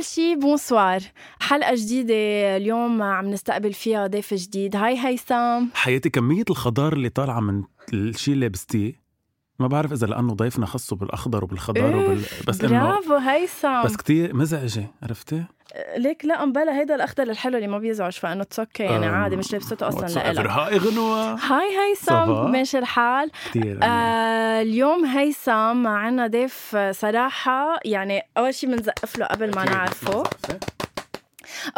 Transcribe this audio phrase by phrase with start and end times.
[0.00, 1.00] أول شي bonsoir.
[1.40, 2.14] حلقة جديدة
[2.56, 4.76] اليوم عم نستقبل فيها ضيف جديد.
[4.76, 7.62] hi هيثم حياتي كمية الخضار اللي طالعة من
[7.92, 9.00] الشيء اللي لبستيه
[9.58, 12.22] ما بعرف إذا لأنه ضيفنا خصه بالأخضر وبالخضار وبال...
[12.48, 15.44] بس برافو هيثم بس كتير مزعجة عرفتي؟
[15.96, 19.88] ليك لا مبلا هيدا الأخضر الحلو اللي ما بيزعج فإنه okay يعني عادي مش لبسته
[19.88, 20.46] أصلا لإلك.
[20.46, 23.30] hi غنوة؟ hi هيثم ماشي الحال.
[23.50, 30.22] كثير آه اليوم هيثم عنا ضيف صراحة يعني أول شيء بنزقف له قبل ما نعرفه.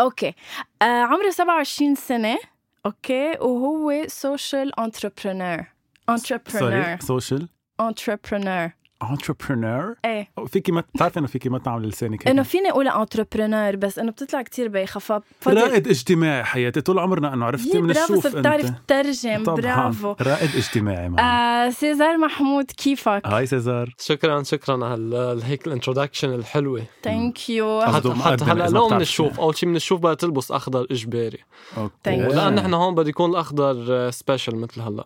[0.01, 0.34] okay.
[0.83, 2.39] آه عمره 27 سنة
[2.87, 5.65] okay وهو social entrepreneur
[6.09, 7.48] entrepreneur social
[7.81, 8.70] entrepreneur
[9.11, 10.28] entrepreneur إيه.
[10.47, 14.42] فيكي ما بتعرفي إنه فيكي ما تعمل لسانك إنه فيني أقول entrepreneur بس إنه بتطلع
[14.42, 16.81] كتير بايخة ف رائد اجتماعي حياتي.
[16.81, 19.42] طول عمرنا إنه عرفتي من الشوف انت بتعرف تترجم.
[19.44, 20.14] برافو.
[20.20, 23.94] رائد اجتماعي آه سيزار محمود كيفك؟ hi سيزار.
[23.98, 26.83] شكرا شكرا على هيك ال introduction الحلوة.
[27.03, 31.39] thank you حتى هلا لو من الشوف أول شيء من الشوف بدها تلبس أخضر إجباري.
[31.77, 32.16] okay.
[32.16, 35.04] لأن نحن هون بده يكون الأخضر special مثل هلا.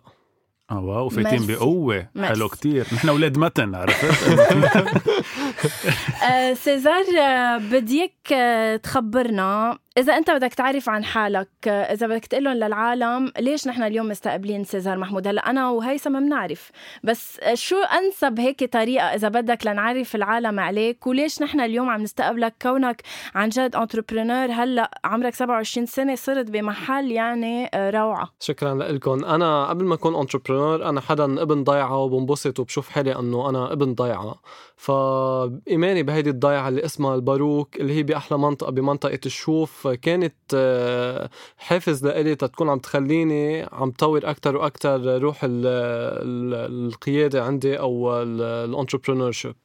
[0.71, 2.07] آه wow فايتين بقوة.
[2.21, 2.87] حلو كتير.
[2.93, 4.05] نحن أولاد متن عرفت؟
[6.23, 12.43] آه، سيزار آه، بديك آه، تخبرنا إذا أنت بدك تعرف عن حالك إذا بدك تقول
[12.43, 16.71] لهم للعالم ليش نحن اليوم مستقبلين سيزار محمود؟ هلا أنا وهيثم بنعرف.
[17.03, 22.53] بس شو أنسب هيك طريقة إذا بدك لنعرف العالم عليك؟ وليش نحن اليوم عم نستقبلك؟
[22.61, 23.01] كونك
[23.35, 28.29] عن جد entrepreneur هلا عمرك 27 سنة صرت بمحل يعني روعة.
[28.39, 33.49] شكرا لكم أنا قبل ما أكون entrepreneur أنا حدا ابن ضيعة وبنبسط وبشوف حالي أنه
[33.49, 34.35] أنا ابن ضيعة.
[34.75, 42.05] فإيماني بهيدي الضيعة اللي اسمها الباروك اللي هي بأحلى منطقة بمنطقة الشوف كانت آه، حافز
[42.05, 49.55] لإلي تتكون عم تخليني عم طور أكتر وأكتر روح القيادة عندي أو ال entrepreneurship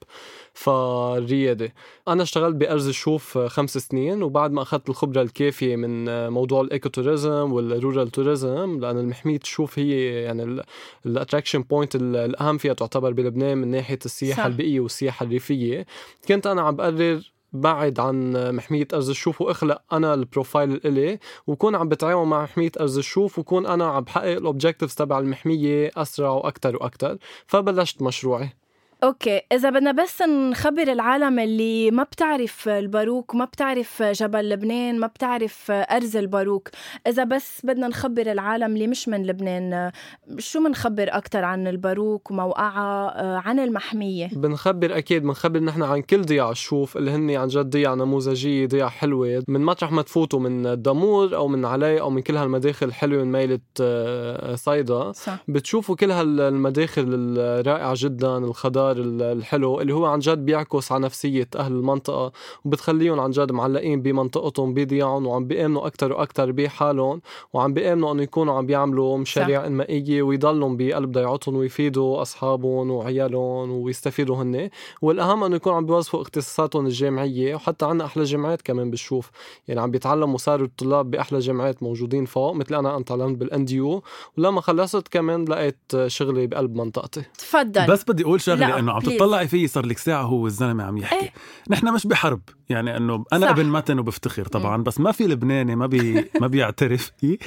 [0.55, 1.75] فالريادة.
[2.09, 7.53] أنا اشتغلت بأرز الشوف خمس سنين وبعد ما أخذت الخبرة الكافية من موضوع ال ecotourism
[7.53, 10.63] وال rural tourism لأن المحمية الشوف هي يعني
[11.07, 15.87] ال attraction point الأهم فيها تعتبر بلبنان من ناحية السياحة البيئية والسياحة الريفية.
[16.29, 21.75] كنت أنا عم بقرر بعد عن محمية أرز الشوف وأخلق أنا ال profile الإلي وكون
[21.75, 26.31] عم بتعاون مع محمية أرز الشوف وكون أنا عم بحقق ال objectives تبع المحمية أسرع
[26.31, 28.62] وأكتر وأكتر فبلشت مشروعي.
[29.05, 35.07] okay إذا بدنا بس نخبر العالم اللي ما بتعرف الباروك ما بتعرف جبل لبنان ما
[35.07, 36.69] بتعرف أرز الباروك
[37.07, 39.91] إذا بس بدنا نخبر العالم اللي مش من لبنان
[40.39, 46.51] شو بنخبر أكثر عن الباروك وموقعها عن المحمية؟ بنخبر أكيد بنخبر نحن عن كل ضياع
[46.51, 49.43] الشوف اللي هن عن جد ضياع نموذجية ضياع حلوة.
[49.49, 53.33] من مطرح ما تفوتوا من الدامور أو من عاليه أو من كل هالمداخل الحلوة من
[53.33, 55.13] ميلة آه، صيدا.
[55.13, 55.45] صح.
[55.49, 61.49] بتشوفوا كل هالمداخل الرائعة جدا الخضار الخبر الحلو اللي هو عن جد بيعكس على نفسية
[61.57, 62.33] أهل المنطقة
[62.65, 67.21] وبتخليهم عن جد معلقين بمنطقتهم بضياعهم وعم بيأمنوا أكتر وأكتر بحالهم
[67.53, 74.37] وعم بيأمنوا إنه يكونوا عم بيعملوا مشاريع إنمائية ويضلوا بقلب ضيعتهم ويفيدوا أصحابهم وعيالهم ويستفيدوا
[74.37, 74.71] هن
[75.03, 79.31] والأهم إنه يكونوا عم بيوظفوا اختصاصاتهم الجامعية وحتى عنا أحلى جامعات كمان بشوف.
[79.69, 84.03] يعني عم بيتعلموا صاروا الطلاب بأحلى جامعات موجودين فوق مثل أنا أنا تعلمت بالأنديو.
[84.39, 85.77] ولما خلصت كمان لقيت
[86.07, 87.23] شغلي بقلب منطقتي.
[87.39, 87.87] تفضل.
[87.87, 91.21] بس بدي أقول شغلة إنه عم تطلعي فيه صار لك ساعة هو الزلمه عم يحكي
[91.21, 91.33] إيه؟
[91.71, 93.53] نحن مش بحرب يعني إنه أنا صح.
[93.53, 94.83] ابن متن وبفتخر طبعا م.
[94.83, 97.39] بس ما في لبناني ما بي ما بيعترف إيه؟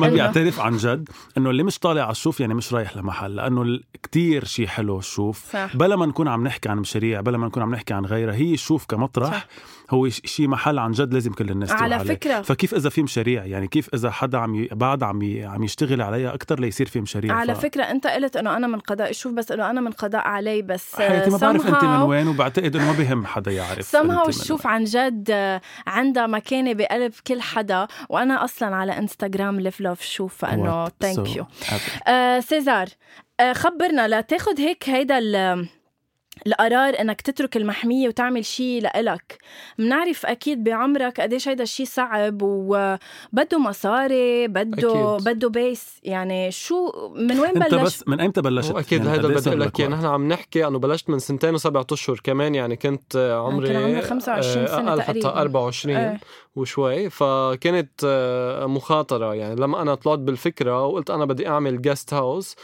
[0.00, 1.08] ما بيعترف عن جد
[1.38, 5.52] إنه اللي مش طالع على الشوف يعني مش رايح لمحل لأنه كتير شيء حلو الشوف
[5.52, 5.76] صح.
[5.76, 8.54] بلا ما نكون عم نحكي عن مشاريع بلا ما نكون عم نحكي عن غيرها هي
[8.54, 9.46] الشوف كمطرح صح.
[9.90, 12.42] هو شيء محل عن جد لازم كل الناس على فكرة عليه.
[12.42, 14.68] فكيف إذا في مشاريع يعني كيف إذا حدا عم ي...
[14.72, 15.44] بعد عم ي...
[15.44, 17.58] عم يشتغل عليها أكثر ليصير في مشاريع على ف...
[17.58, 20.77] فكرة أنت قلت إنه أنا من قضاء الشوف بس إنه أنا من قضاء عاليه بس
[20.78, 24.66] بس حياتي ما بعرف انت من وين وبعتقد إنه ما بهم حدا يعرف سمها شوف
[24.66, 30.88] عن جد عندها مكانة بقلب كل حدا وأنا أصلا على انستغرام Live Love Chouf فانه
[31.00, 31.46] thank you
[32.40, 35.20] سيزار uh, خبرنا لتاخذ هيك هيدا
[36.46, 39.38] القرار إنك تترك المحمية وتعمل شيء لإلك.
[39.78, 47.40] بنعرف أكيد بعمرك قديش هيدا الشيء صعب وبده مصاري بده بده base يعني شو من
[47.40, 50.28] وين بلش؟ بس من ايمتى بلشت؟ أكيد يعني هيدا بدي أقول لك يعني نحن عم
[50.28, 54.90] نحكي إنه بلشت من سنتين وسبعة أشهر كمان يعني كنت عمري كان عمري 25 سنة
[54.90, 56.20] أقل حتى 24 إيه.
[56.56, 57.10] وشوي.
[57.10, 59.34] فكانت آه، مخاطرة.
[59.34, 62.56] يعني لما أنا طلعت بالفكرة وقلت أنا بدي أعمل guest house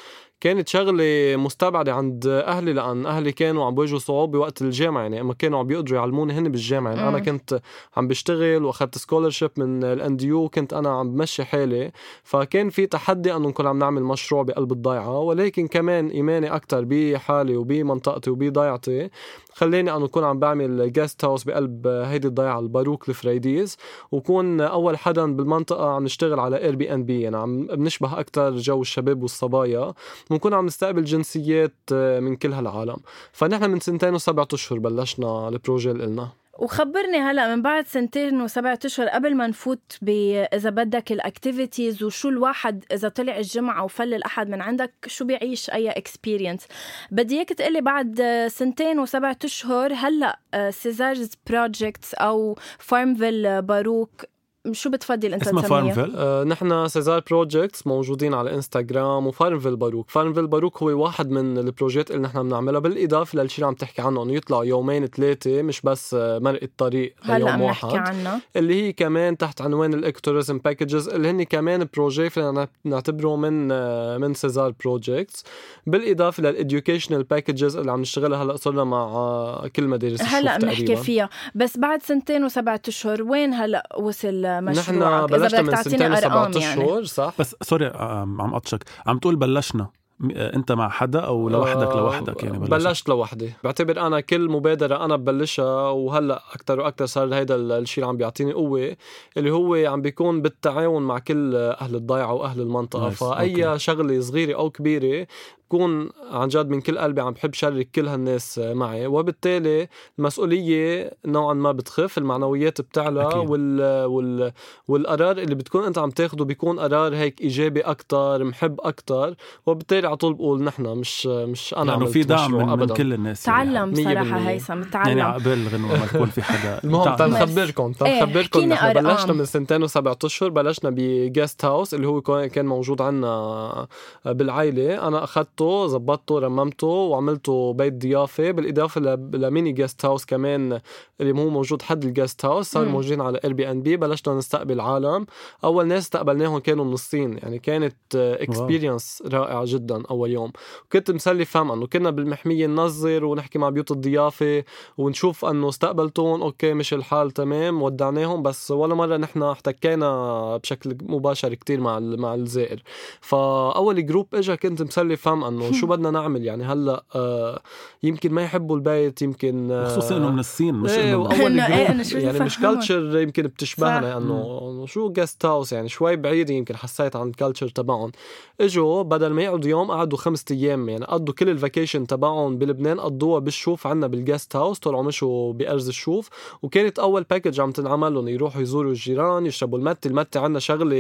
[0.45, 5.03] كانت شغلة مستبعدة عند أهلي لأن أهلي كانوا عم بيواجهوا صعوبة وقت الجامعة.
[5.03, 6.93] يعني أما كانوا عم بيقدروا يعلموني هن بالجامعة.
[6.93, 7.61] يعني أنا كنت
[7.97, 11.93] عم بشتغل وأخذت scholarship من ال NDU كنت أنا عم بمشي حالي.
[12.23, 17.57] فكان في تحدي أنه نكون عم نعمل مشروع بقلب الضيعة ولكن كمان إيماني أكتر بحالي
[17.57, 19.11] وبمنطقتي وبضيعتي
[19.55, 23.77] خلاني أنه اكون عم بعمل guest house بقلب هيدي الضيعة الباروك الفريديز.
[24.13, 29.93] وكون أول حدا بالمنطقة عم نشتغل على Airbnb يعني عم بنشبه أكثر جو الشباب والصبايا.
[30.35, 32.97] ونكون عم نستقبل جنسيات من كل هالعالم.
[33.33, 36.29] فنحن من سنتين وسبعة أشهر بلشنا ال project لنا
[36.59, 40.09] وخبرني هلا من بعد سنتين وسبعة أشهر قبل ما نفوت ب
[40.55, 45.71] إذا بدك ال activities وشو الواحد إذا طلع الجمعة وفل الاحد من عندك شو بيعيش
[45.71, 46.67] أي experience
[47.11, 50.39] بدي إياك تقلي بعد سنتين وسبعة أشهر هلا
[50.71, 54.25] Cesar's Projects أو Farmville Barouk
[54.73, 60.11] شو بتفضل انت اسمها Farmville آه نحن Cesar Projects موجودين على انستغرام و Farmville Barouk.
[60.11, 62.81] Farmville Barouk هو واحد من ال project اللي نحن بنعملها.
[62.81, 67.15] بالإضافة للشيء اللي عم تحكي عنه انه يطلع يومين ثلاثة مش بس آه، مرق الطريق
[67.23, 67.89] هلا يوم واحد.
[67.95, 73.37] عنها اللي هي كمان تحت عنوان ال ecotourism packages اللي هن كمان project فينا نعتبره
[73.37, 75.45] من آه، من Cesar Projects
[75.87, 80.97] بالإضافة لل educational packages اللي عم نشتغلها هلأ صرنا مع آه، كل مدارس هلأ بنحكي
[80.97, 81.29] فيها.
[81.55, 85.33] بس بعد سنتين وسبعة أشهر وين هلأ وصل مشروعك.
[85.33, 86.59] نحن بلشنا من سنتين وسبعة يعني.
[86.59, 87.05] اشهر يعني.
[87.05, 89.89] صح؟ بس sorry عم قطشك عم تقول بلشنا.
[90.37, 93.53] أنت مع حدا أو لوحدك؟ آه لوحدك يعني بلشت, بلشت لوحدي.
[93.65, 98.53] بعتبر أنا كل مبادرة أنا ببلشها وهلأ أكثر وأكثر صار هيدا الشيء اللي عم بيعطيني
[98.53, 98.97] قوة
[99.37, 103.11] اللي هو عم بيكون بالتعاون مع كل أهل الضيعة وأهل المنطقة.
[103.11, 103.79] فأي okay.
[103.79, 105.27] شغلة صغيرة أو كبيرة
[105.75, 109.89] بكون عن جد من كل قلبي عم بحب شارك كل هالناس معي وبالتالي
[110.19, 114.05] المسؤولية نوعا ما بتخف المعنويات بتعلى وال...
[114.05, 114.53] وال...
[114.89, 119.35] والقرار اللي بتكون أنت عم تاخده بيكون قرار هيك إيجابي أكتر محب أكتر
[119.67, 123.43] وبالتالي على طول بقول نحن مش مش أنا يعني في دعم من, من كل الناس
[123.43, 124.05] تعلم يعني.
[124.05, 125.09] صراحة هيثم تعلم.
[125.09, 126.81] يعني عقبال غنوة ما تكون في حدا.
[126.85, 132.21] المهم تنخبركم تنخبركم إيه نحن بلشنا من سنتين وسبعة أشهر بلشنا بجيست هاوس اللي هو
[132.23, 133.87] كان موجود عنا
[134.25, 135.09] بالعائلة.
[135.09, 139.01] أنا أخذته ظبطته ظبطته رممته وعملته بيت ضيافة بالإضافة
[139.33, 140.81] ل mini guest house كمان
[141.21, 145.27] اللي هو موجود حد ال guest house صار موجودين على Airbnb بلشنا نستقبل عالم.
[145.65, 150.53] أول ناس استقبلناهم كانوا من الصين يعني كانت experience رائعة جدا أول يوم.
[150.85, 154.65] وكنت مسلف هم انه كنا بالمحمية ننظر ونحكي مع بيوت الضيافة
[154.99, 161.55] ونشوف إنه استقبلتهم okay مشي الحال تمام ودعناهم بس ولا مرة نحن احتكينا بشكل مباشر
[161.55, 162.83] كتير مع مع الزائر.
[163.21, 167.63] فأول group اجى كنت مسلف هم إنه شو بدنا نعمل؟ يعني هلأ آه
[168.03, 172.19] يمكن ما يحبوا البيت يمكن آه خصوصا إنه من الصين مش إيه إنه أول إيه
[172.19, 177.29] يعني مش culture يمكن بتشبهنا إنه شو guest house يعني شوي بعيده يمكن حسيت عن
[177.29, 178.13] ال culture تبعهم.
[178.61, 180.89] إجوا بدل ما يقعدوا يوم قعدوا خمسة أيام.
[180.89, 185.53] يعني قضوا كل ال vacation تبعهم بلبنان قضوها بالشوف عنا بال guest house طلعوا مشوا
[185.53, 186.29] بأرز الشوف.
[186.63, 190.95] وكانت أول package عم تنعمل لهم يروحوا يزوروا الجيران يشربوا المتي المتي عنا شغلة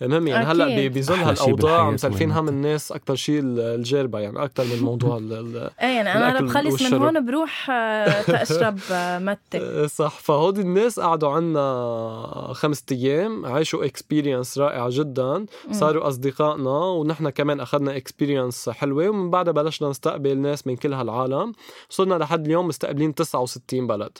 [0.00, 5.16] مهم يعني هلأ بظل هالأوضاع مسلفين هم الناس أكثر شيء الجربة يعني أكثر من موضوع
[5.16, 5.32] ال
[5.82, 10.18] إيه يعني أنا بخلص من هون بروح آه، تأشرب آه، متى إيه، صح.
[10.18, 15.46] فهودي الناس قعدوا عنا خمسة أيام عاشوا experience رائعة جدا.
[15.72, 19.08] صاروا أصدقائنا ونحن كمان أخذنا experience حلوة.
[19.08, 21.52] ومن بعدها بلشنا نستقبل ناس من كل هالعالم.
[21.88, 24.18] صرنا لحد اليوم مستقبلين 69 بلد.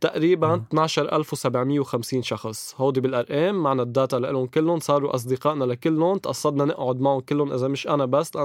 [0.00, 2.74] تقريبا 12750 شخص.
[2.78, 4.80] هودي بالأرقام معنا ال data لهم كلهم.
[4.80, 6.18] صاروا أصدقائنا لكلهم.
[6.18, 8.36] تقصدنا نقعد معهم كلهم إذا مش أنا بس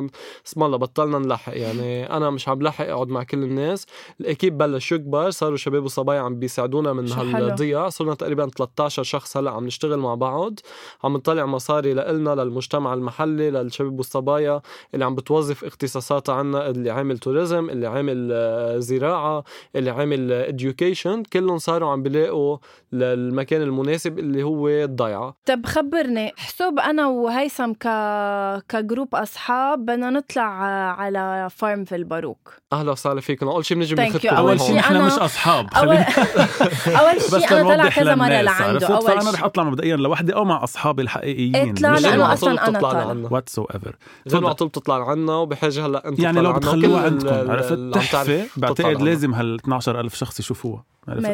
[0.47, 1.57] اسم الله بطلنا نلحق.
[1.57, 3.85] يعني أنا مش عم لحق أقعد مع كل الناس.
[4.21, 9.51] الإكيب بلش يكبر صاروا شباب وصبايا عم بيساعدونا من هالضياع صرنا تقريبا 13 شخص هلأ
[9.51, 10.59] عم نشتغل مع بعض.
[11.03, 14.61] عم نطلع مصاري لنا للمجتمع المحلي للشباب والصبايا
[14.93, 19.43] اللي عم بتوظف اختصاصاتها عنا اللي عامل توريزم اللي عامل آه، زراعة
[19.75, 22.57] اللي عامل اديوكيشن كلهم صاروا عم بيلاقوا
[22.91, 25.35] للمكان المناسب اللي هو الضيعة.
[25.45, 27.87] طب خبرني حسب أنا وهيثم ك
[28.69, 30.43] ك group أصحاب بدنا نطلع
[30.99, 32.53] على farm في الباروك.
[32.73, 33.47] أهلا وسهلا فيكم.
[33.47, 35.67] أول شيء بنجي أول أول شيء شيء نحن أنا- مش أصحاب.
[35.73, 40.35] اول بس شيء أنا طلع كذا مرة لعنده؟ أول فانا رح شيء أطلع مبدئيا لوحدي
[40.35, 41.55] أو مع اصحابي الحقيقيين.
[41.85, 43.03] اطلع أصلاً أنا بتطلع طالع.
[43.03, 43.27] لعنا.
[43.31, 48.45] whatever زين على طول بتطلع عنا وبحاجة هلأ أنت يعني لو بتخلوها عندكم عرفت؟ تحفة.
[48.57, 50.83] بعتقد لازم هال 12000 شخص يشوفوها.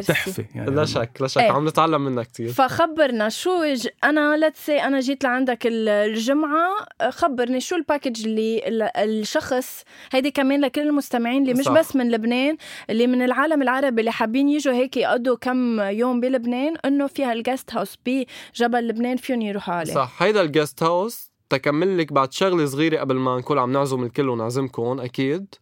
[0.08, 1.40] تحفه يعني لا شك لا شك.
[1.40, 1.50] إيه.
[1.50, 3.88] عم نتعلم منها كثير فخبرنا شو ج...
[4.04, 6.70] أنا let's say أنا جيت لعندك ال- الجمعة
[7.10, 11.72] خبرني شو ال package اللي ال- الشخص هيدي كمان لكل المستمعين اللي مش صح.
[11.72, 12.56] بس من لبنان
[12.90, 17.39] اللي من العالم العربي اللي حابين يجوا هيك يقضوا كم يوم بلبنان إنه فيها ال
[17.39, 19.94] guest house بجبل لبنان فيهم يروحوا عليه.
[19.94, 20.22] صح.
[20.22, 24.28] هيدا ال guest house تكمل لك بعد شغلة صغيرة قبل ما نكون عم نعزم الكل
[24.28, 25.54] ونعزمكم أكيد.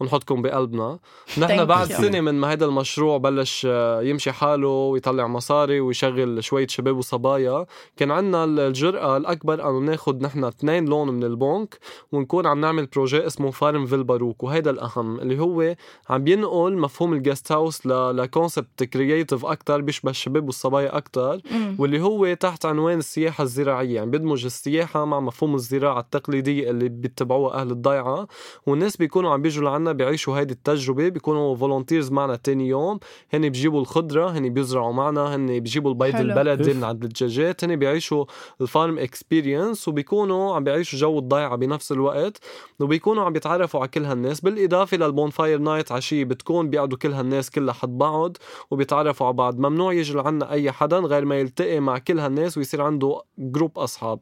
[0.00, 0.98] ونحطكم بقلبنا
[1.38, 1.92] نحن بعد.
[1.92, 7.66] سنة من ما هيدا المشروع بلش آه، يمشي حاله ويطلع مصاري ويشغل شوية شباب وصبايا
[7.96, 11.78] كان عنا الجرأة الأكبر أنه ناخد نحن اثنين loan من البنك
[12.12, 15.74] ونكون عم نعمل projet اسمه Farmville Barouk وهيدا الأهم اللي هو
[16.10, 21.40] عم بينقل مفهوم ال guest house ل concept creative أكتر بيشبه الشباب والصبايا أكتر.
[21.78, 27.54] واللي هو تحت عنوان السياحة الزراعية يعني بيدمج السياحة مع مفهوم الزراعة التقليدية اللي بيتبعوها
[27.60, 28.26] أهل الضيعة
[28.66, 32.98] والناس بيكونوا عم بيجوا لعنا بيعيشوا هيدي التجربة بيكونوا volunteers معنا تاني يوم
[33.34, 36.30] هن بيجيبوا الخضرة هن بيزرعوا معنا هن بيجيبوا البيض حلو.
[36.30, 36.74] البلدي.
[36.74, 38.24] من عند الدجاجات هن بيعيشوا
[38.60, 42.38] ال farm experience وبيكونوا عم بيعيشوا جو الضيعة بنفس الوقت
[42.80, 47.50] وبيكونوا عم بيتعرفوا على كل هالناس بالإضافة لل bonfire night عشية بتكون بيقعدوا كل هالناس
[47.50, 48.36] كلها حد بعض
[48.70, 52.82] وبيتعرفوا على بعض ممنوع يجي لعنا أي حدا غير ما يلتقي مع كل هالناس ويصير
[52.82, 54.18] عنده group أصحاب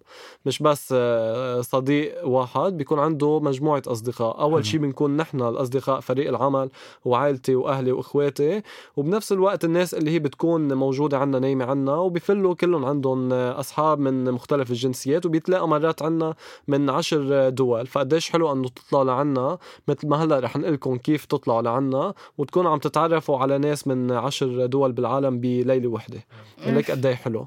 [0.47, 4.63] مش بس آه، صديق واحد بيكون عنده مجموعة أصدقاء أول حلو.
[4.63, 6.71] شيء بنكون نحن الأصدقاء فريق العمل
[7.05, 8.63] وعائلتي وأهلي وإخواتي.
[8.97, 14.33] وبنفس الوقت الناس اللي هي بتكون موجودة عنا نايمة عنا وبيفلوا كلهم عندهم أصحاب من
[14.33, 16.35] مختلف الجنسيات وبيتلاقوا مرات عنا
[16.69, 17.87] من عشر دول.
[17.87, 19.59] فقديش حلو أنه تطلعوا لعنا.
[19.89, 24.67] مثل ما هلأ رح نقلكم كيف تطلعوا لعنا وتكونوا عم تتعرفوا على ناس من عشر
[24.67, 26.25] دول بالعالم بليلة وحدة.
[26.67, 27.47] لك قد حلو.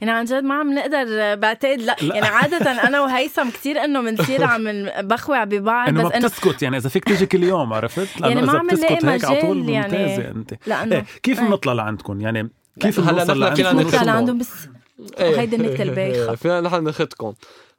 [0.00, 2.14] يعني عن جد ما عم نقدر بعتقد لا, لا.
[2.14, 6.62] يعني عادة أنا وهيثم كثير إنه بنصير عم بخوع ببعض إنه ما بس إنه بتسكت
[6.62, 9.24] يعني إذا فيك تيجي كل يوم عرفت لأنه يعني ما إذا عم نلاقي بتسكت هيك
[9.24, 9.98] على طول مجال يعني.
[9.98, 11.46] ممتازة أنت لأنه إيه كيف إيه.
[11.46, 12.50] بنطلع لعندكم يعني
[12.80, 14.02] كيف هلا بنوصل نحن فينا لعندكم نطلع.
[14.02, 14.68] لعندهم بس
[15.18, 17.32] هيدي النكتة البايخة فينا نحن ناخدكم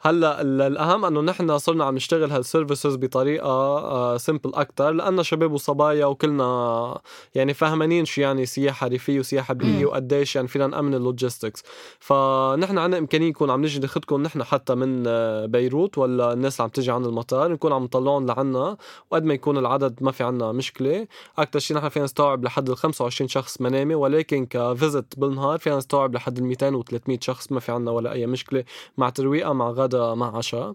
[0.06, 5.52] هلأ ال- الأهم إنه نحن صرنا عم نشتغل هال services بطريقة simple أكثر لأنه شباب
[5.52, 7.02] وصبايا وكلنا
[7.36, 9.86] يعني فهمانين شو يعني سياحة ريفية وسياحة بيئية.
[9.86, 11.64] وقديش يعني فينا نأمن ال logistics.
[12.00, 16.64] فنحن عنا إمكانية نكون عم نجي ناخدكم نحن حتى من آه، بيروت ولا الناس اللي
[16.64, 18.78] عم تجي عن المطار نكون عم نطلعهم لعنا.
[19.12, 21.08] وقد ما يكون العدد ما في عنا مشكلة.
[21.38, 25.78] أكثر شيء نحن فينا نستوعب لحد ال 25 شخص منامه ولكن ك visit بالنهار فينا
[25.78, 28.64] نستوعب لحد ال 200 و 300 شخص ما في عنا ولا أي مشكلة.
[28.98, 30.74] مع ترويقة مع غدا مع عشاء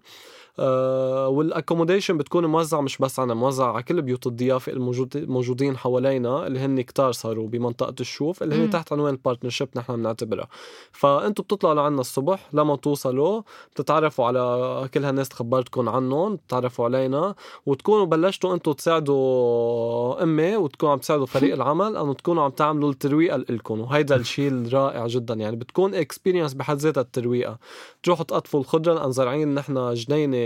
[0.58, 6.47] وال accommodation بتكون موزعه مش بس عنا موزعه على كل بيوت الضيافة الموجود موجودين حوالينا
[6.47, 8.71] اللي هن كتار صاروا بمنطقة الشوف اللي مم.
[8.71, 10.49] تحت عنوان ال partnership نحن بنعتبرها
[10.92, 13.42] فانتم بتطلعوا لعنا الصبح لما توصلوا
[13.73, 17.35] بتتعرفوا على كل هالناس تخبرتكم عنهم بتتعرفوا علينا
[17.66, 23.37] وتكونوا بلشتوا أنتم تساعدوا أمي وتكونوا عم تساعدوا فريق العمل أنه تكونوا عم تعملوا الترويقة
[23.37, 25.35] لكم وهيدا الشيء الرائع جدا.
[25.35, 27.59] يعني بتكون experience بحد ذاتها الترويقة.
[28.02, 30.39] تروحوا تقطفوا الخضرة لأن زارعين نحن جنينة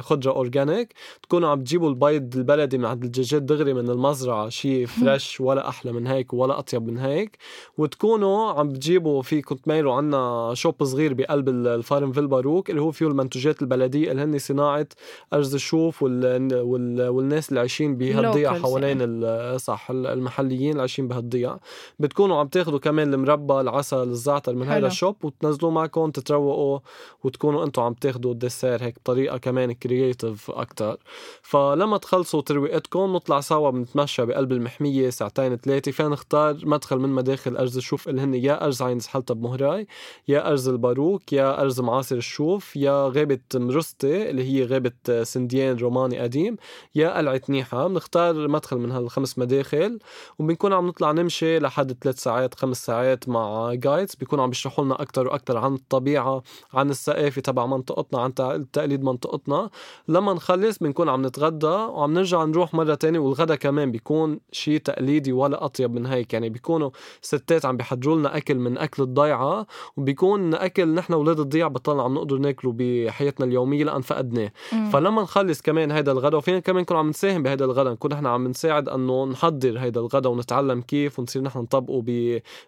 [0.00, 5.40] خضره organic تكونوا عم تجيبوا البيض البلدي من عند الدجاجات دغري من المزرعة شيء fresh
[5.40, 7.38] ولا أحلى من هيك ولا أطيب من هيك.
[7.78, 12.90] وتكونوا عم بتجيبوا فيكم تميلوا عنا shop صغير بقلب ال- ال Farmville Barouk اللي هو
[12.90, 14.86] فيه المنتوجات البلدية اللي هن صناعة
[15.34, 16.54] أرز الشوف وال...
[16.60, 17.08] وال...
[17.08, 21.60] والناس اللي عايشين بهالضيعة Locals حوالين ال- صح ال- المحليين اللي عايشين بهالضيعة.
[21.98, 24.86] بتكونوا عم تاخذوا كمان المربى العسل الزعتر من هذا.
[24.86, 26.78] ال shop وتنزلوه معكم تتروقوا
[27.24, 30.96] وتكونوا أنتم عم تاخذوا ال dessert هيك بطريقة كمان creative أكثر
[31.42, 37.56] فلما تخلصوا ترويقتكم نطلع سوا بنتمشى بقلب المحمية ساعتين ثلاثة فينا نختار مدخل من مداخل
[37.56, 39.86] أرز الشوف اللي هن يا أرز عين زحلتة بمهراي
[40.28, 46.18] يا أرز الباروك يا أرز معاصر الشوف يا غابة مرستي اللي هي غابة سنديان روماني
[46.18, 46.56] قديم
[46.94, 47.86] يا قلعة نيحة.
[47.88, 49.98] بنختار مدخل من هالخمس مداخل
[50.38, 55.02] وبنكون عم نطلع نمشي لحد ثلاث ساعات خمس ساعات مع جايدز بيكونوا عم بيشرحوا لنا
[55.02, 56.42] أكثر وأكثر عن الطبيعة
[56.74, 58.34] عن الثقافة تبع منطقتنا عن
[58.72, 59.70] تقاليد منطقتنا.
[60.08, 65.32] لما نخلص بنكون عم نتغدى وعم نرجع نروح مرة تانية والغدا كمان بيكون شيء تقليدي
[65.32, 66.32] ولا أطيب من هيك.
[66.32, 66.90] يعني بيكونوا
[67.22, 72.14] ستات عم بيحضروا لنا أكل من أكل الضيعة وبيكون أكل نحن أولاد الضيعة بطلنا عم
[72.14, 74.52] نقدر ناكله بحياتنا اليومية لأن فقدناه.
[74.92, 78.48] فلما نخلص كمان هيدا الغدا وفينا كمان نكون عم نساهم بهيدا الغدا نكون نحن عم
[78.48, 82.02] نساعد إنه نحضر هيدا الغدا ونتعلم كيف ونصير نحن نطبقه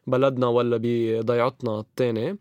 [0.07, 2.37] ببلدنا ولا بضيعتنا الثانية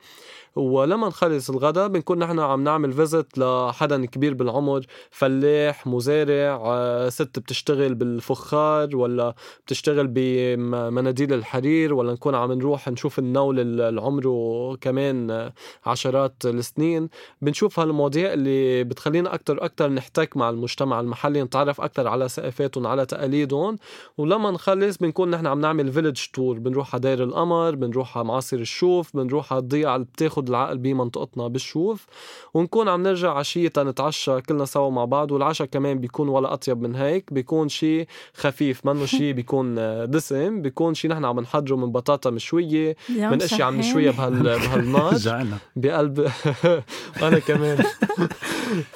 [0.56, 7.40] ولما نخلص الغداء بنكون نحن عم نعمل فيزت لحدا كبير بالعمر فلاح مزارع آه، ست
[7.40, 15.52] بتشتغل بالفخار ولا بتشتغل بمناديل الحرير ولا نكون عم نروح نشوف النول اللي عمره كمان
[15.86, 17.10] عشرات السنين.
[17.42, 23.06] بنشوف هالمواضيع اللي بتخلينا أكتر أكتر نحتك مع المجتمع المحلي نتعرف أكتر على ثقافاتهم على
[23.06, 23.78] تقاليدهم.
[24.18, 28.58] ولما نخلص بنكون نحن عم نعمل فيلج تور بنروح على دير القمر بنروح على معاصر
[28.58, 30.06] الشوف بنروح على الضيعة اللي
[30.42, 32.06] بتاخد العقل بمنطقتنا بالشوف
[32.54, 36.96] ونكون عم نرجع عشية نتعشى كلنا سوا مع بعض والعشاء كمان بيكون ولا أطيب من
[36.96, 39.76] هيك بيكون شيء خفيف منه شيء بيكون
[40.12, 45.46] دسم بيكون شيء نحن عم نحضره من بطاطا مشوية من اشياء عم نشويها بهال بهالنار.
[45.76, 46.20] بقلب.
[47.28, 47.84] أنا كمان.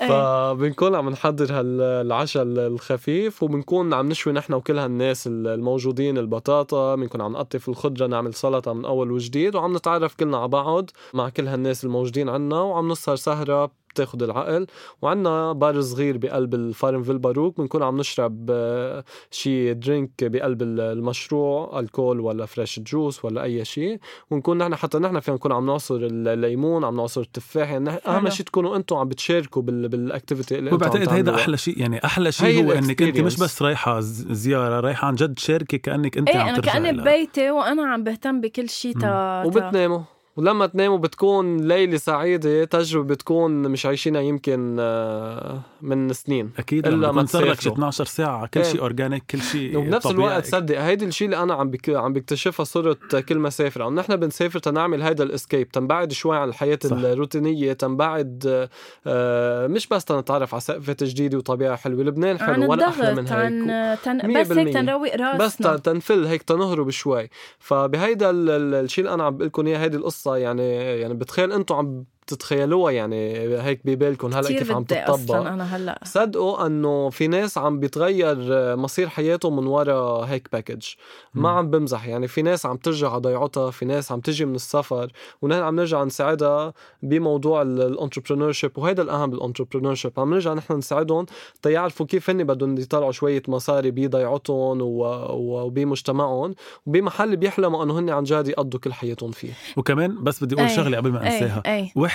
[0.02, 0.08] إيه.
[0.08, 7.32] فبنكون عم نحضر هالعشاء الخفيف وبنكون عم نشوي نحن وكل هالناس الموجودين البطاطا بنكون عم
[7.32, 11.84] نقطف الخضرة نعمل سلطة من أول وجديد وعم نتعرف كلنا على بعض مع كل هالناس
[11.84, 14.68] الموجودين عنا وعم نسهر سهرة بتاخد العقل.
[15.02, 21.80] وعندنا بار صغير بقلب ال Farmville Barouk بنكون عم نشرب آه، شي drink بقلب المشروع
[21.80, 24.00] الكول ولا fresh juice ولا أي شيء
[24.32, 27.72] ونكون نحن حتى نحن فينا نكون عم نعصر الليمون عم نعصر التفاح.
[27.72, 32.06] يعني أهم شيء تكونوا أنتم عم بتشاركوا بال activity اللي وبعتقد هيدا أحلى شيء يعني
[32.06, 36.30] أحلى شيء هو إنك أنت مش بس رايحة زيارة رايحة عن جد تشاركي كأنك أنت
[36.30, 40.15] إيه عم أنا كأني ببيتي وأنا عم بهتم بكل شيء تا وبتناموا.
[40.38, 46.52] ولما تناموا بتكون ليلة سعيدة تجربة بتكون مش عايشينها يمكن آه، من سنين.
[46.58, 51.06] أكيد إلا ما لك 12 ساعة كل شيء organic كل شيء وبنفس الوقت صدق هيدي
[51.06, 51.90] الشيء اللي أنا عم بك...
[51.90, 53.84] عم بكتشفها صرت كل ما سافر.
[53.84, 55.72] أو نحن بنسافر تنعمل هيدا ال escape.
[55.72, 56.92] تنبعد شوي عن الحياة صح.
[56.92, 58.68] الروتينية تنبعد
[59.08, 62.04] آه، مش بس تنتعرف على ثقافات جديدة وطبيعة حلوة.
[62.04, 64.42] لبنان حلو ولا أحلى من هيك عن تن...
[64.42, 65.38] بس هيك تنروق راسنا.
[65.38, 67.30] بس تنفل هيك تنهرب شوي.
[67.60, 72.06] فبهيدا الشيء اللي أنا عم بقول لكم إياه هيدي القصة يعني يعني بتخيل أنتم عم
[72.28, 76.00] تتخيلوها يعني هيك ببالكم هلأ كيف عم تطبق أنا هلأ.
[76.04, 78.38] صدقوا إنه في ناس عم بيتغير
[78.76, 80.86] مصير حياتهم من وراء هيك package
[81.34, 82.08] ما عم بمزح.
[82.08, 85.76] يعني في ناس عم ترجع على ضيعتها في ناس عم تجي من السفر ونحن عم
[85.76, 86.74] نرجع نساعدها
[87.04, 91.26] بموضوع ال entrepreneurship وهذا الأهم بال entrepreneurship عم نرجع نحن نساعدهم
[91.62, 98.48] تيعرفوا كيف هن بدهم يطلعوا شوية مصاري بضيعتهم وبمجتمعهم وبمحل بيحلموا إنه هن عن جد
[98.48, 99.52] يقضوا كل حياتهم فيه.
[99.78, 101.64] وكمان بس بدي أقول شغلة قبل ما أنساها.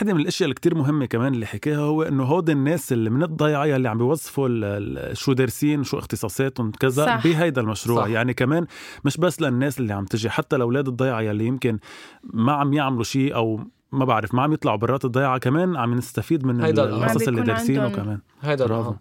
[0.00, 3.22] وحده من الأشياء اللي كتير مهمة كمان اللي حكاها هو إنه هود الناس اللي من
[3.22, 4.48] الضيعه اللي عم بيوظفوا
[5.14, 8.04] شو دارسين شو اختصاصاتهم كذا بهيدا المشروع.
[8.04, 8.10] صح.
[8.10, 8.66] يعني كمان
[9.04, 11.78] مش بس للناس اللي عم تجي حتى لأولاد الضيعه يلي يمكن
[12.22, 13.60] ما عم يعملوا شيء أو
[13.92, 18.18] ما بعرف ما عم يطلعوا برات الضيعه كمان عم نستفيد من القصص اللي دارسينه كمان.
[18.40, 18.94] هيدا برافو.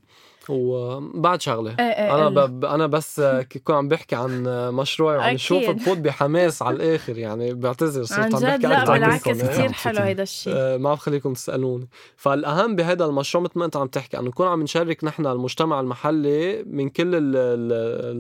[0.50, 1.76] وبعد شغلة.
[1.80, 2.66] إيه إيه أنا ب...
[2.66, 8.04] أنا بس كنت عم بحكي عن مشروعي وعم شوف بفوت بحماس على الآخر يعني بعتذر
[8.04, 11.88] صرت عم بحكي لا بالعكس كثير حلو هيدا الشيء آه ما عم خليكم تسألوني.
[12.16, 16.64] فالأهم بهذا المشروع مثل ما أنت عم تحكي إنه نكون عم نشارك نحن المجتمع المحلي
[16.64, 17.72] من كل ال ال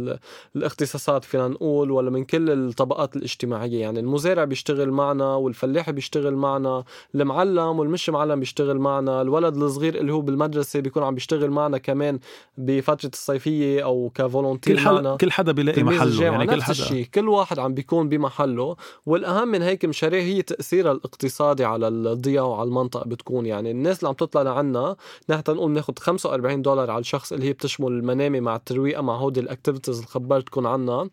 [0.10, 0.20] ال
[0.56, 3.82] الاختصاصات فينا نقول ولا من كل الطبقات الاجتماعية.
[3.82, 6.84] يعني المزارع بيشتغل معنا والفلاح بيشتغل معنا
[7.15, 12.19] المعلم والمش معلم بيشتغل معنا الولد الصغير اللي هو بالمدرسة بيكون عم بيشتغل معنا كمان.
[12.58, 16.72] بفترة الصيفية أو ك volunteer كل حدا كل حدا بيلاقي محله يعني كل حدا.
[16.72, 18.76] الشيء كل واحد عم بيكون بمحله.
[19.06, 23.46] والأهم من هيك مشاريع هي تاثيرها الاقتصادي على الضيعه وعلى المنطقة بتكون.
[23.46, 24.96] يعني الناس اللي عم تطلع لعنا
[25.30, 29.40] نحن نقول ناخذ 45 دولار على الشخص اللي هي بتشمل المنامة مع الترويقة مع هودي
[29.39, 31.10] ال activities اللي خبرتكم عنها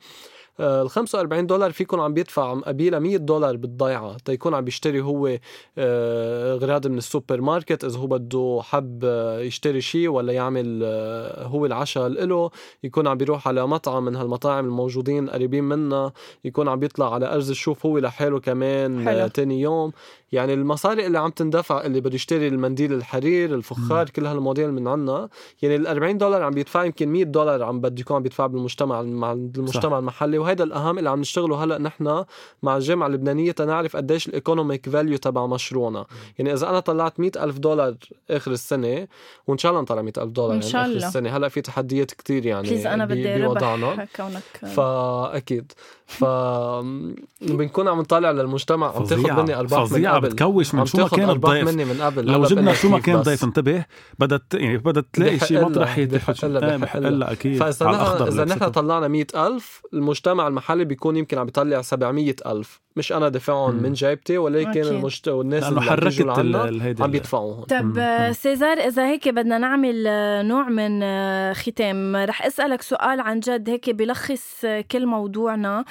[0.60, 5.38] ال 45 دولار فيكم عم بيدفع قبالها 100 دولار بالضيعة تيكون عم بيشتري هو
[5.78, 7.84] آه، اغراض من السوبر ماركت.
[7.84, 12.50] إذا هو بده حب آه، يشتري شيء ولا يعمل آه، هو العشاء له
[12.84, 16.12] يكون عم بيروح على مطعم من هالمطاعم الموجودين قريبين منا.
[16.44, 19.28] يكون عم بيطلع على أرز الشوف هو لحاله كمان حلو.
[19.28, 19.92] تاني يوم.
[20.32, 25.28] يعني المصاري اللي عم تندفع اللي بده يشتري المنديل الحرير الفخار كل هالمواضيع من عنا.
[25.62, 29.02] يعني ال 40 دولار عم بيدفع يمكن 100 دولار عم بده يكون عم بيدفع بالمجتمع
[29.02, 29.96] مع المجتمع صح.
[29.96, 30.38] المحلي.
[30.46, 32.24] وهذا الأهم اللي عم نشتغله هلأ نحن
[32.62, 36.06] مع الجامعة اللبنانية تنعرف قديش ال economic value تبع مشروعنا.
[36.38, 37.94] يعني إذا أنا طلعت مئة ألف دولار
[38.30, 39.08] آخر السنة
[39.46, 41.36] وإن شاء الله نطلع مئة ألف دولار إن شاء يعني اخر السنة.
[41.36, 44.06] هلأ في تحديات كتير يعني أنا بدي بوضعنا.
[44.16, 44.42] كونك
[44.76, 45.72] فاكيد
[46.06, 46.24] ف
[47.58, 50.28] بنكون عم نطالع للمجتمع عم تاخذ مني أرباح من قبل.
[50.28, 51.68] بتكوش من شو ما كان الضيف.
[51.68, 52.26] مني من قبل.
[52.26, 53.84] لو جبنا شو ما كان ضيف انتبه.
[54.18, 57.56] بدها يعني بدها تلاقي شيء مطرح يدفع الا أكيد.
[57.56, 62.34] فإذا نحن إذا نحن طلعنا مئة ألف المجتمع المجتمع المحلي بيكون يمكن عم بيطلع 700
[62.46, 62.80] ألف.
[62.96, 64.80] مش أنا دفعهم من جيبتي ولكن.
[64.80, 65.28] المجت...
[65.28, 67.64] والناس لأنه اللي حركت ال- الهيدي عم بيدفعوهم.
[67.64, 73.20] طب آه، سيزار إذا هيك بدنا نعمل آه، نوع من آه، ختام رح أسألك سؤال
[73.20, 75.84] عن جد هيك بلخص كل موضوعنا.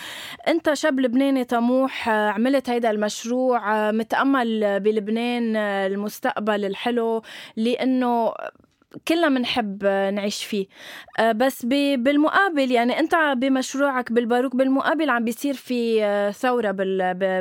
[0.47, 7.21] أنت شاب لبناني طموح عملت هيدا المشروع متأمل بلبنان المستقبل الحلو
[7.57, 8.33] لأنه
[9.07, 10.67] كلنا بنحب نعيش فيه
[11.19, 16.71] آه، بس بالمقابل يعني انت بمشروعك بالباروك بالمقابل عم بيصير في آه، ثورة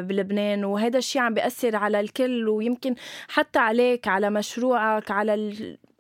[0.01, 2.95] بلبنان وهذا الشيء عم بيأثر على الكل ويمكن
[3.29, 5.53] حتى عليك على مشروعك على.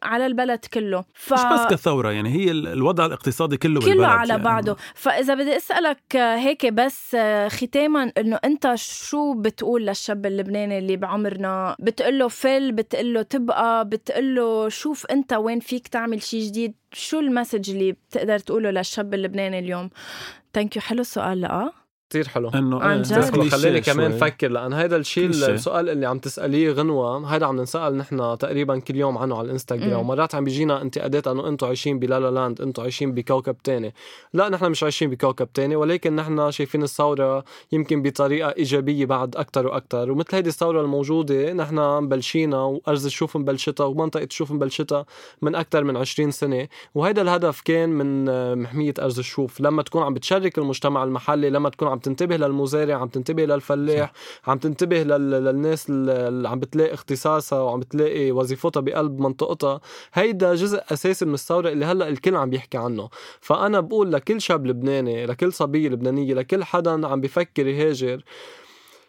[0.05, 1.05] على البلد كله.
[1.15, 1.33] ف...
[1.33, 4.43] مش بس كثورة يعني هي ال- الوضع الاقتصادي كله بالبلد كله على يعني.
[4.43, 4.77] بعضه.
[4.95, 5.59] فإذا بدي
[6.17, 12.29] آه، هيك بس آه، ختاما إنه أنت شو بتقول للشاب اللبناني اللي بعمرنا؟ بتقول له
[12.29, 16.75] فل بتقول له تبقى بتقول له شوف أنت وين فيك تعمل شيء جديد.
[16.93, 19.91] شو المسج اللي بتقدر تقوله للشاب اللبناني اليوم؟
[20.55, 21.73] Thank you حلو السؤال لا
[22.15, 24.19] كثير حلو إنه عن إيه، جد؟ بس خليني كمان شوي.
[24.19, 25.27] فكر لأن هيدا الشيء.
[25.27, 30.01] السؤال اللي عم تسأليه غنوة هيدا عم نسال نحن تقريبا كل يوم عنه على الإنستغرام.
[30.01, 33.95] ومرات عم بيجينا انتقادات إنه أنتم عايشين ب La La Land أنتم عايشين بكوكب تاني
[34.35, 39.67] لا نحن مش عايشين بكوكب تاني ولكن نحن شايفين الثورة يمكن بطريقة إيجابية بعد أكثر
[39.67, 45.07] وأكثر ومثل هيدي الثورة الموجودة نحن مبلشينا وأرز الشوف مبلشتها ومنطقة الشوف مبلشتها
[45.43, 48.25] من أكثر من 20 سنة وهيدا الهدف كان من
[48.63, 53.09] محمية أرز الشوف لما تكون عم بتشارك المجتمع المحلي لما تكون عم تنتبه للمزارع عم
[53.09, 54.13] تنتبه للفلاح
[54.47, 55.31] عم تنتبه لل...
[55.31, 59.81] للناس اللي عم بتلاقي اختصاصها وعم بتلاقي وظيفتها بقلب منطقتها.
[60.15, 63.09] هيدا جزء أساسي من الثورة اللي هلأ الكل عم بيحكي عنه.
[63.41, 68.25] فأنا بقول لكل شاب لبناني لكل صبيه لبنانية لكل حدا عم بفكر يهاجر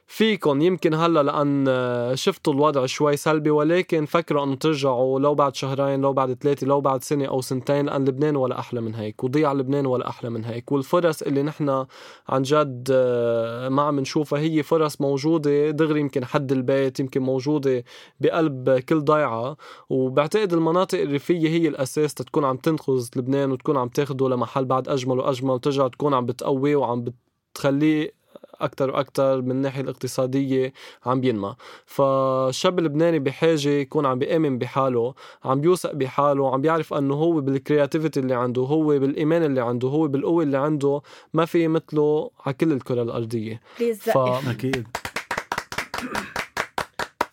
[0.07, 0.61] فيكن.
[0.61, 6.01] يمكن هلا لأن آه، شفتوا الوضع شوي سلبي ولكن فكروا أنه ترجعوا لو بعد شهرين
[6.01, 9.53] لو بعد ثلاثة لو بعد سنة أو سنتين لأن لبنان ولا أحلى من هيك وضيع
[9.53, 10.71] لبنان ولا أحلى من هيك.
[10.71, 11.85] والفرص اللي نحن
[12.29, 15.71] عن جد آه، ما عم نشوفها هي فرص موجودة.
[15.71, 17.83] دغري يمكن حد البيت يمكن موجودة
[18.19, 19.57] بقلب كل ضيعة.
[19.89, 25.19] وبعتقد المناطق الريفية هي الأساس تكون عم تنقذ لبنان وتكون عم تاخده لمحل بعد أجمل
[25.19, 27.05] وأجمل وترجع تكون عم بتقويه وعم
[27.53, 28.24] بتخليه
[28.61, 30.73] أكثر وأكثر من الناحية الاقتصادية
[31.05, 35.13] عم بينمى فالشاب اللبناني بحاجة يكون عم بيأمن بحاله
[35.45, 40.07] عم بيوثق بحاله عم بيعرف أنه هو بالكرياتيفيتي اللي عنده هو بالإيمان اللي عنده هو
[40.07, 41.01] بالقوة اللي عنده
[41.33, 43.61] ما في مثله على كل الكرة الأرضية.
[43.79, 44.17] بليز ف...
[44.17, 44.87] أكيد.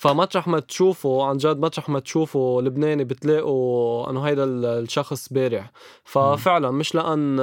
[0.06, 5.70] فمطرح ما تشوفوا عن جد مطرح ما تشوفوا لبناني بتلاقوا إنه هيدا ال- الشخص بارع
[6.04, 7.40] ففعلا مش لأن.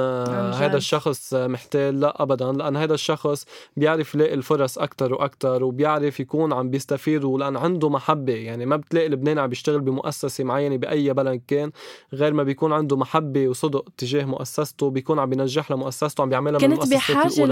[0.54, 3.44] هيدا الشخص محتال لا ابدا لأن هيدا الشخص
[3.76, 9.08] بيعرف يلاقي الفرص أكثر وأكثر وبيعرف يكون عم بيستفيد ولأن عنده محبة يعني ما بتلاقي
[9.08, 11.70] لبناني عم بيشتغل بمؤسسة معينة بأي بلد كان
[12.14, 16.76] غير ما بيكون عنده محبة وصدق تجاه مؤسسته بيكون عم بينجح لمؤسسته عم بيعملها من
[16.76, 16.82] كنت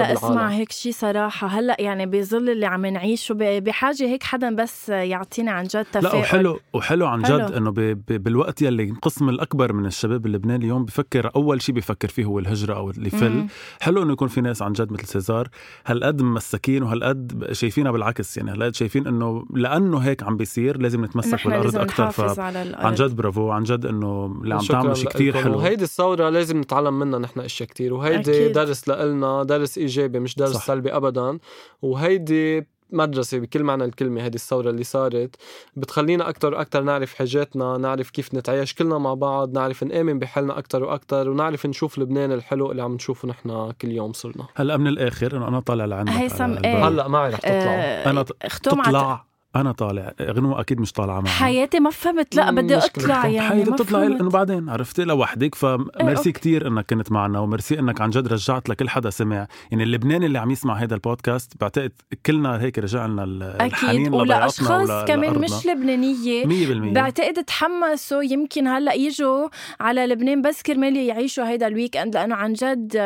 [0.09, 0.51] لأسمع بالعالم.
[0.53, 5.51] هيك شيء صراحة هلأ يعني بظل اللي عم نعيشه ب- بحاجة هيك حدا بس يعطينا
[5.51, 7.39] عن جد تفاؤل لا وحلو وحلو عن حلو.
[7.39, 7.71] جد انه
[8.09, 12.75] بالوقت يلي القسم الأكبر من الشباب اللبناني اليوم بفكر أول شيء بفكر فيه هو الهجرة
[12.75, 13.47] أو اللي فل.
[13.81, 15.49] حلو إنه يكون في ناس عن جد مثل سيزار
[15.87, 21.45] هالقد مساكين وهالقد شايفينها بالعكس يعني هالقد شايفين إنه لأنه هيك عم بيصير لازم نتمسك
[21.45, 25.09] بالأرض أكثر نحافظ على الأرض عن جد برافو عن جد إنه اللي عم تعملوا شيء
[25.09, 25.37] كثير.
[25.37, 28.49] حلو وهيدي الثورة لازم نتعلم منها نحن إشياء كتير وهيدي.
[28.49, 30.53] درس لإلنا درس إيجابي مش درس.
[30.53, 30.67] صح.
[30.67, 31.39] سلبي ابدا
[31.83, 35.37] وهيدي مدرسة بكل معنى الكلمة هيدي الثورة اللي صارت
[35.77, 40.85] بتخلينا أكتر وأكتر نعرف حاجاتنا نعرف كيف نتعايش كلنا مع بعض نعرف نآمن بحالنا أكتر
[40.85, 44.47] وأكتر ونعرف نشوف لبنان الحلو اللي عم نشوفه نحن كل يوم صرنا.
[44.55, 46.89] هلا من الآخر إنه أنا طالع لعندك هيثم، إيه.
[46.89, 48.25] هلا معي رح تطلعوا آه، على
[48.63, 49.28] تطلع.
[49.61, 52.77] أنا طالع غنوة أكيد مش طالعة معي حياتي ما فهمت لا بدي.
[52.77, 54.21] أطلع يعني حياتي ما بتطلع فهمت.
[54.21, 56.33] إنه بعدين عرفتي لوحدك ف merci okay.
[56.33, 60.39] كتير إنك كنت معنا وميرسي إنك عن جد رجعت لكل حدا سمع يعني اللبناني اللي
[60.39, 61.93] عم يسمع هذا البودكاست بعتقد
[62.27, 65.39] كلنا هيك رجع لنا ال- الحنين أكيد ولاشخاص ولا- كمان.
[65.39, 69.49] مش لبنانية 100% بعتقد تحمسوا يمكن هلأ يجوا
[69.81, 72.97] على لبنان بس كرمال يعيشوا هيدا ال weekend لأنه عن جد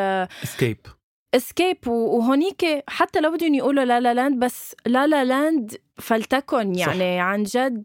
[0.44, 0.76] escape
[1.34, 7.20] escape وهونيك حتى لو بدهم يقولوا La La Land بس La La Land فلتكن يعني
[7.20, 7.84] عن جد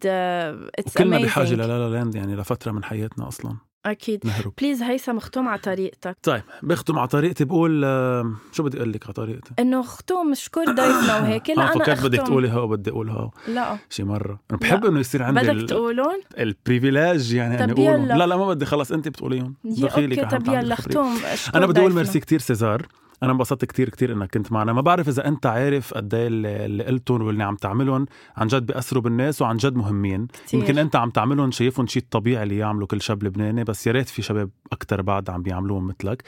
[0.80, 3.58] It's كلنا بحاجة للا La Land يعني لفترة من حياتنا أصلا.
[3.86, 4.26] أكيد.
[4.26, 6.18] نهرب please هيثم ختم على طريقتك.
[6.24, 10.66] طيب بختم على طريقتي بقول آه، شو بدي أقول لك على طريقتي؟ إنه ختم شكر
[10.66, 12.18] ضيفنا وهيك لا آه أنا فكرت بدك.
[12.18, 13.78] تقولي ها وبدي أقول ها لا.
[13.90, 14.40] شي مرة.
[14.52, 14.86] أنا بحب.
[14.86, 18.18] إنه يصير عندي بدك تقولون؟ ال privilege يعني إني اقولهم.
[18.18, 19.56] لا لا ما بدي خلص أنت بتقوليهم.
[19.84, 20.76] okay طب يلا.
[20.76, 21.10] ختم
[21.56, 21.94] أنا بدي أقول.
[21.94, 22.88] ميرسي كتير سيزار.
[23.24, 26.84] أنا انبسطت كتير كتير إنك كنت معنا ما بعرف إذا أنت عارف قد إيه اللي
[26.84, 28.06] قلتهم واللي عم تعملهم
[28.38, 30.60] عن جد بياثروا بالناس وعن جد مهمين كتير.
[30.60, 34.10] يمكن أنت عم تعملهم شايفهم شيء طبيعي اللي يعملوا كل شاب لبناني بس يا ريت
[34.10, 36.24] في شباب أكثر بعد عم بيعملوهم مثلك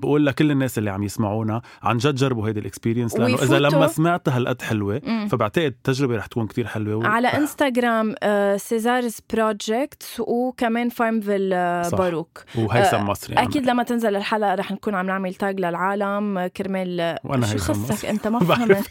[0.00, 3.86] بقول لكل الناس اللي عم يسمعونا عن جد جربوا هيدي ال experience لأنه إذا لما
[3.86, 5.28] سمعتها هالقد حلوة مم.
[5.28, 7.02] فبعتقد التجربة رح تكون كتير حلوة و...
[7.02, 8.14] على انستغرام
[8.56, 11.90] Cesar's Project وكمان Farmville آه،.
[11.90, 16.46] باروك وهيثم آه، مصري أكيد لما تنزل الحلقة رح نكون عم نعمل tag للعالم آه،
[16.46, 18.06] كرمال شو خصك.
[18.06, 18.86] أنت ما فهمت.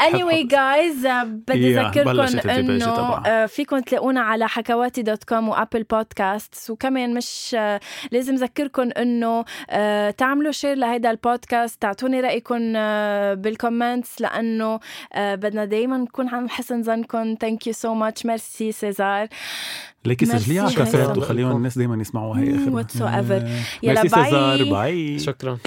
[0.00, 2.86] anyway guys آه، بدي يا، أذكركم إنه.
[3.26, 7.80] آه، فيكم تلاقونا على حكواتي dot com و Apple Podcast وكمان مش آه،
[8.12, 11.82] لازم أذكركم إنه آه، تعملوا share لهيدا البودكاست.
[11.82, 14.80] تعطوني رأيكم آه، بال comments لأنه
[15.12, 17.34] آه، بدنا دائما نكون عم حسن ظنكم.
[17.40, 19.28] Thank you so much merci سيزار
[20.06, 21.18] ليكي سجليها على.
[21.18, 22.70] وخليهم الناس دايما يسمعوها هي اخر.
[23.82, 24.24] يلا ميرسي باي.
[24.24, 25.58] سيزار باي شكرا